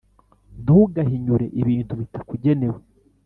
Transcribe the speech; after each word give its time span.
Ntugahinyure 0.63 1.45
ibintu 1.61 1.93
bitakugenewe, 1.99 2.79